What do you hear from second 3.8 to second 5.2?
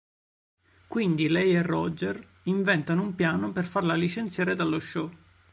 licenziare dallo show.